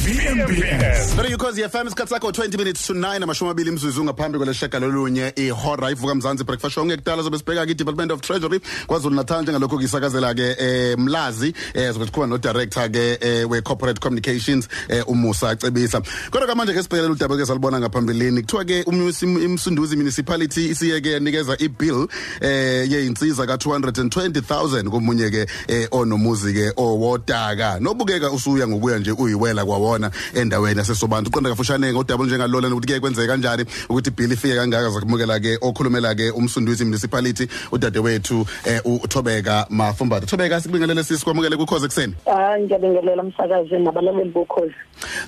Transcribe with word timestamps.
VMBS 0.00 1.12
Pero 1.16 1.28
ukhozi 1.36 1.62
FM 1.62 1.86
isikhathi 1.86 2.10
sakho 2.10 2.30
20 2.30 2.56
minutes 2.58 2.86
to 2.86 2.94
9 2.94 3.22
amashumi 3.22 3.50
amabili 3.50 3.70
imzuzu 3.70 4.04
ngaphambi 4.04 4.38
kweleshaka 4.38 4.78
lolunye 4.78 5.32
ihora. 5.36 5.90
Ivuka 5.90 6.14
mzansi 6.14 6.44
breakfast 6.44 6.74
show 6.74 6.84
ngekudala 6.86 7.22
zobe 7.22 7.38
sibheka 7.38 7.66
ke 7.66 7.74
Department 7.74 8.12
of 8.12 8.20
Treasury 8.20 8.60
kwaZulu 8.86 9.14
Natal 9.14 9.42
njengalokho 9.42 9.78
kisakazela 9.78 10.34
ke 10.34 10.56
eh 10.58 10.98
Mlazi 10.98 11.54
eh 11.74 11.92
zobe 11.92 12.06
sikhona 12.06 12.26
no 12.26 12.38
director 12.38 12.88
ke 12.88 13.18
eh, 13.20 13.50
we 13.50 13.60
corporate 13.60 14.00
communications 14.00 14.68
eh 14.88 15.04
umusa 15.08 15.50
acebisa 15.50 16.00
kodwa 16.30 16.46
ke 16.48 16.54
manje 16.54 16.72
ke 16.72 16.82
sibhekelela 16.82 17.12
udaba 17.12 17.36
ke 17.36 17.46
salibona 17.46 17.80
ngaphambilini 17.80 18.42
kuthiwa 18.42 18.64
ke 18.64 18.82
umsunduzi 18.86 19.96
municipality 19.96 20.70
isiyeke 20.70 21.12
yanikeza 21.12 21.56
ibill 21.58 22.08
eh 22.40 22.90
yeinsiza 22.90 23.46
ka 23.46 23.56
220000 23.56 24.88
komunye 24.88 25.30
ke 25.30 25.46
eh 25.68 25.88
onomuzi 25.90 26.54
ke 26.54 26.72
owodaka. 26.76 27.80
Nobukeka 27.80 28.30
usuya 28.30 28.68
ngokuya 28.68 28.98
nje 28.98 29.12
uyiwela 29.12 29.64
kwawona 29.90 30.10
endaweni 30.34 30.78
yasesobantu. 30.78 31.30
Uqonda 31.30 31.50
kafushane 31.50 31.92
ngodaba 31.92 32.24
njengalola 32.24 32.68
ukuthi 32.68 32.86
ke 32.86 33.00
kwenzeka 33.00 33.32
kanjani 33.32 33.64
ukuthi 33.88 34.10
ibill 34.10 34.32
ifike 34.32 34.54
kangaka 34.54 34.90
zakumukela 34.90 35.40
ke 35.40 35.58
okhulumela 35.60 36.14
ke 36.14 36.30
umsunduzi 36.30 36.84
municipality 36.84 37.48
udade 37.72 37.98
wethu 37.98 38.46
eh 38.64 38.80
uThobeka 38.84 39.66
Mafumbatha 39.70 40.26
Thobeka 40.26 40.60
sikubingelele 40.60 41.04
sisi 41.04 41.24
kwamukele 41.24 41.56
kukhoze 41.56 41.86
ekseni 41.86 42.14
Ah 42.26 42.58
ngiyabingelela 42.58 43.22
umsakazi 43.22 43.78
nabalaleli 43.78 44.30
bokhozi. 44.30 44.74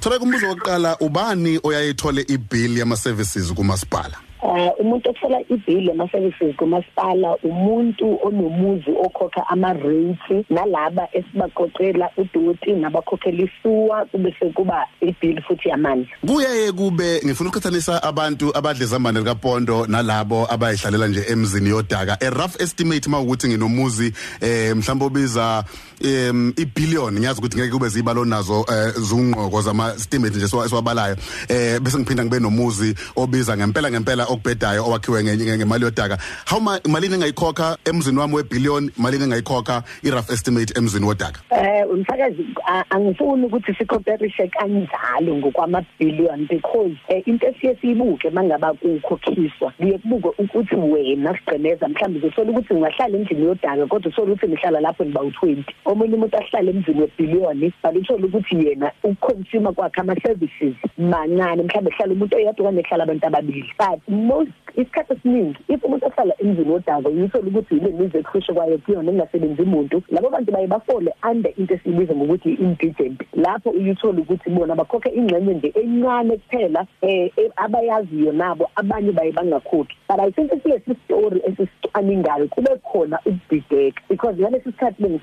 Thobeka 0.01 0.25
umbuzo 0.25 0.49
wokuqala 0.49 0.97
ubani 1.01 1.61
oyayithole 1.63 2.25
ibill 2.29 2.79
yama 2.79 2.97
services 2.97 3.53
kumasipala? 3.53 4.32
Uh 4.43 4.81
umuntu 4.81 5.11
ofela 5.11 5.41
ibill 5.49 5.91
ama 5.91 6.09
services 6.11 6.57
kumasipala 6.57 7.37
umuntu 7.45 8.19
onomuzi 8.27 8.91
okhokha 9.05 9.47
ama 9.49 9.73
rates 9.73 10.45
nalaba 10.51 11.09
esibaqoqela 11.13 12.11
udoti 12.17 12.73
nabakhokhela 12.73 13.43
isuwa 13.45 14.05
kube 14.07 14.35
sekuba 14.41 14.87
ibill 15.01 15.43
futhi 15.43 15.69
yamanzi. 15.69 16.09
kuyaye 16.27 16.73
kube 16.73 17.21
ngifuna 17.25 17.51
ukuqhathanisa 17.51 18.03
abantu 18.03 18.57
abadleza 18.57 18.97
amandla 18.97 19.21
likaPondo 19.23 19.87
nalabo 19.87 20.47
abayihlalela 20.51 21.09
nje 21.09 21.25
emzini 21.29 21.71
yodaka. 21.71 22.19
A 22.21 22.31
rough 22.31 22.61
estimate 22.61 23.09
mawukuthi 23.11 23.49
nginomuzi 23.49 24.13
eh 24.41 24.75
mhlawumbe 24.77 25.05
obiza 25.05 25.65
em 26.05 26.53
ibillion. 26.57 27.15
Ngiyazi 27.15 27.39
ukuthi 27.39 27.57
ngeke 27.59 27.73
kube 27.73 27.89
zibalo 27.89 28.25
nazo 28.25 28.65
eh, 28.69 28.93
zungqoko 28.99 29.63
zama 29.63 29.95
estimate 29.95 30.37
nje 30.37 30.47
siwa- 30.49 30.69
siwabalayo 30.69 31.17
eh 31.49 31.81
bese 31.81 31.99
ngiphinda 31.99 32.25
ngibe 32.25 32.41
nomuzi 32.41 32.95
obiza 33.17 33.57
ngempela 33.57 33.91
ngempela 33.91 34.27
okubhedayo 34.33 34.85
owakhiwe 34.87 35.23
nge- 35.23 35.37
nge- 35.37 35.57
ngemali 35.59 35.85
yodaka. 35.85 36.19
How 36.47 36.61
ma- 36.61 36.81
malini 36.89 37.15
engayikhokha 37.15 37.79
emzini 37.85 38.19
wami 38.19 38.35
webillion 38.35 38.91
malini 38.97 39.25
engayikhokha 39.25 39.83
i 40.05 40.11
rough 40.11 40.31
estimate 40.31 40.73
emzini 40.79 41.07
wodaka? 41.07 41.41
Eh 41.51 41.85
umsakazi 41.91 42.47
a- 42.67 42.85
angifuni 42.91 43.47
ukuthi 43.47 43.75
sikomparishe 43.75 44.49
kanjalo 44.49 45.37
ngokwama 45.37 45.85
billion 45.99 46.47
because 46.47 46.97
eh, 47.09 47.23
into 47.27 47.47
esiye 47.47 47.77
siyibuke 47.81 48.31
mangaba 48.31 48.73
kukhokhiswa 48.75 49.71
kuye 49.79 49.99
kubukwe 49.99 50.33
ukuthi 50.39 50.75
wena 50.77 51.39
sigcineza 51.39 51.89
mhlawumbe 51.89 52.19
uzosola 52.27 52.51
ukuthi 52.51 52.75
ungahlala 52.75 53.19
endlini 53.19 53.45
yodaka 53.45 53.87
kodwa 53.87 54.11
usola 54.13 54.33
ukuthi 54.33 54.49
ngihlala 54.49 54.81
lapho 54.81 55.05
niba 55.05 55.21
u20 55.21 55.65
omunye 55.85 56.15
umuntu 56.15 56.37
ahlala 56.39 56.71
emzini 56.71 57.01
webillion 57.01 57.73
but 57.83 57.97
uthola 57.97 58.27
ukuthi 58.27 58.67
yena 58.67 58.93
uconsumer 59.05 59.73
kwakhe 59.75 60.01
ama 60.01 60.17
services 60.23 60.75
mancane 60.99 61.63
mhlawumbe 61.63 61.91
hlala 61.97 62.13
umuntu 62.13 62.37
oyedwa 62.37 62.67
kanye 62.67 62.83
hlala 62.83 63.05
abantu 63.05 63.27
ababili. 63.27 63.73
But 63.79 64.01
most 64.23 64.51
isikhathi 64.77 65.13
esiningi 65.13 65.59
if 65.69 65.85
umuntu 65.85 66.07
ahlala 66.07 66.35
emzini 66.39 66.71
wodaka 66.71 67.09
uyithola 67.09 67.47
ukuthi 67.49 67.77
ile 67.77 67.91
mizi 67.91 68.19
ekhushe 68.19 68.53
kwayo 68.53 68.79
kuyona 68.79 69.11
engasebenzi 69.13 69.63
umuntu. 69.63 70.03
Labo 70.09 70.31
bantu 70.31 70.53
baye 70.53 70.67
bafole 70.67 71.13
under 71.31 71.53
into 71.57 71.75
esibiza 71.75 72.15
ngokuthi 72.15 72.53
indigent 72.53 73.21
lapho 73.35 73.71
uyithola 73.71 74.21
ukuthi 74.21 74.51
bona 74.51 74.75
bakhokha 74.75 75.11
ingxenye 75.11 75.55
nje 75.55 75.73
encane 75.75 76.37
kuphela 76.37 76.87
eh 77.03 77.31
eh, 77.37 77.51
abayaziyo 77.57 78.33
nabo 78.33 78.71
abanye 78.77 79.13
baye 79.13 79.33
bangakhokhi. 79.33 79.97
But 80.09 80.21
i 80.21 80.31
think 80.31 80.53
it's 80.53 80.89
a 80.89 80.95
story 81.05 81.41
esisicwaningayo 81.47 82.49
kube 82.49 82.71
khona 82.83 83.19
ukubhideka 83.27 84.03
because 84.09 84.37
ngalesi 84.37 84.73
sikhathi 84.73 85.03
bengisa 85.03 85.21